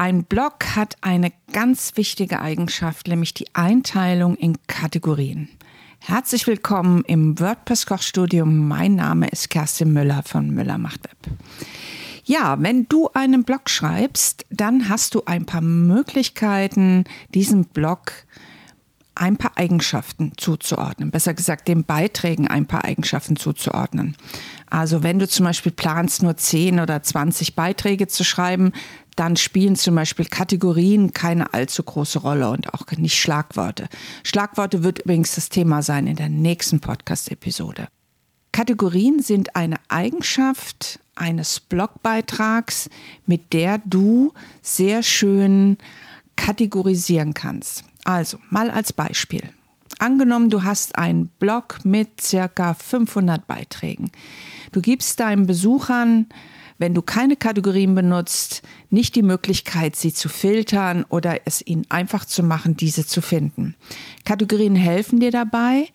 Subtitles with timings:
[0.00, 5.50] Ein Blog hat eine ganz wichtige Eigenschaft, nämlich die Einteilung in Kategorien.
[5.98, 8.66] Herzlich willkommen im WordPress Kochstudium.
[8.66, 11.36] Mein Name ist Kerstin Müller von Müller macht Web.
[12.24, 17.04] Ja, wenn du einen Blog schreibst, dann hast du ein paar Möglichkeiten,
[17.34, 18.24] diesen Blog
[19.20, 21.10] ein paar Eigenschaften zuzuordnen.
[21.10, 24.16] Besser gesagt, den Beiträgen ein paar Eigenschaften zuzuordnen.
[24.70, 28.72] Also wenn du zum Beispiel planst, nur 10 oder 20 Beiträge zu schreiben,
[29.16, 33.88] dann spielen zum Beispiel Kategorien keine allzu große Rolle und auch nicht Schlagworte.
[34.24, 37.88] Schlagworte wird übrigens das Thema sein in der nächsten Podcast-Episode.
[38.52, 42.90] Kategorien sind eine Eigenschaft eines Blogbeitrags,
[43.26, 45.78] mit der du sehr schön
[46.36, 47.84] kategorisieren kannst.
[48.04, 49.42] Also, mal als Beispiel.
[49.98, 54.10] Angenommen, du hast einen Blog mit circa 500 Beiträgen.
[54.72, 56.26] Du gibst deinen Besuchern
[56.80, 62.24] wenn du keine Kategorien benutzt, nicht die Möglichkeit, sie zu filtern oder es ihnen einfach
[62.24, 63.74] zu machen, diese zu finden.
[64.24, 65.88] Kategorien helfen dir dabei,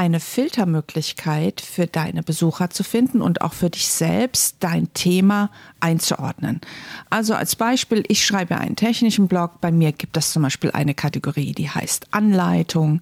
[0.00, 6.62] eine Filtermöglichkeit für deine Besucher zu finden und auch für dich selbst dein Thema einzuordnen.
[7.10, 9.60] Also als Beispiel, ich schreibe einen technischen Blog.
[9.60, 13.00] Bei mir gibt es zum Beispiel eine Kategorie, die heißt Anleitung.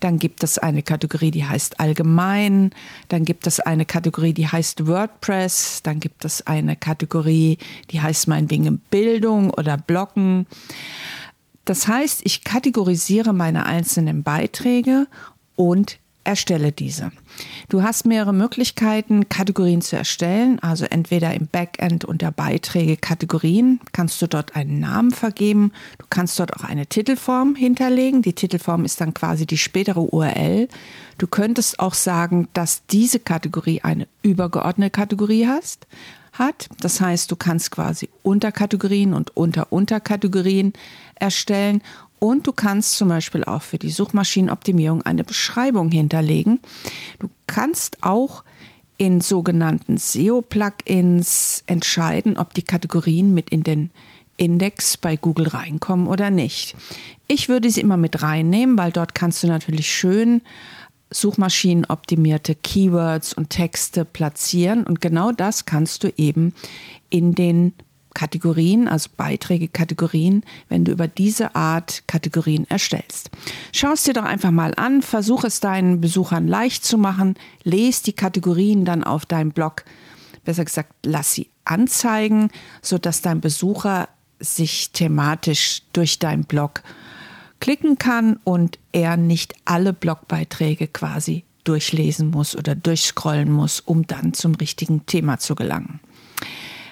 [0.00, 2.72] Dann gibt es eine Kategorie, die heißt Allgemein.
[3.06, 5.84] Dann gibt es eine Kategorie, die heißt WordPress.
[5.84, 7.58] Dann gibt es eine Kategorie,
[7.92, 10.46] die heißt meinetwegen Bildung oder Bloggen.
[11.64, 15.06] Das heißt, ich kategorisiere meine einzelnen Beiträge
[15.56, 15.98] und
[16.30, 17.10] erstelle diese.
[17.68, 24.22] Du hast mehrere Möglichkeiten, Kategorien zu erstellen, also entweder im Backend unter Beiträge Kategorien kannst
[24.22, 29.00] du dort einen Namen vergeben, du kannst dort auch eine Titelform hinterlegen, die Titelform ist
[29.00, 30.68] dann quasi die spätere URL.
[31.18, 35.86] Du könntest auch sagen, dass diese Kategorie eine übergeordnete Kategorie hast,
[36.32, 36.68] hat.
[36.80, 40.72] Das heißt, du kannst quasi Unterkategorien und Unter-Unterkategorien
[41.16, 41.82] erstellen
[42.20, 46.60] und du kannst zum Beispiel auch für die Suchmaschinenoptimierung eine Beschreibung hinterlegen.
[47.18, 48.44] Du kannst auch
[48.98, 53.90] in sogenannten SEO-Plugins entscheiden, ob die Kategorien mit in den
[54.36, 56.76] Index bei Google reinkommen oder nicht.
[57.26, 60.42] Ich würde sie immer mit reinnehmen, weil dort kannst du natürlich schön
[61.10, 66.54] suchmaschinenoptimierte Keywords und Texte platzieren und genau das kannst du eben
[67.08, 67.72] in den
[68.14, 73.30] Kategorien, also Beiträge, Kategorien, wenn du über diese Art Kategorien erstellst.
[73.72, 78.04] Schau es dir doch einfach mal an, versuch es deinen Besuchern leicht zu machen, lese
[78.04, 79.84] die Kategorien dann auf deinem Blog,
[80.44, 82.50] besser gesagt, lass sie anzeigen,
[82.82, 84.08] sodass dein Besucher
[84.40, 86.82] sich thematisch durch deinen Blog
[87.60, 94.32] klicken kann und er nicht alle Blogbeiträge quasi durchlesen muss oder durchscrollen muss, um dann
[94.32, 96.00] zum richtigen Thema zu gelangen.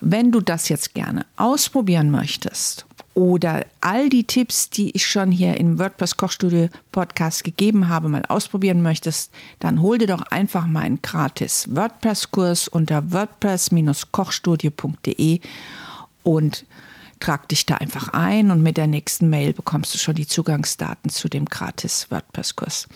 [0.00, 5.58] Wenn du das jetzt gerne ausprobieren möchtest oder all die Tipps, die ich schon hier
[5.58, 11.02] im WordPress Kochstudio Podcast gegeben habe, mal ausprobieren möchtest, dann hol dir doch einfach meinen
[11.02, 15.40] gratis WordPress Kurs unter wordpress-kochstudio.de
[16.22, 16.64] und
[17.20, 21.10] trag dich da einfach ein und mit der nächsten Mail bekommst du schon die Zugangsdaten
[21.10, 22.88] zu dem gratis WordPress Kurs.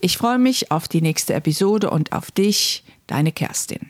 [0.00, 3.80] Ich freue mich auf die nächste Episode und auf dich, deine Kerstin.